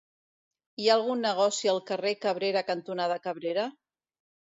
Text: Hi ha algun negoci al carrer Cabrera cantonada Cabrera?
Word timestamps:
Hi 0.83 0.87
ha 0.87 0.95
algun 0.99 1.19
negoci 1.25 1.69
al 1.73 1.81
carrer 1.89 2.13
Cabrera 2.23 2.63
cantonada 2.71 3.19
Cabrera? 3.27 3.67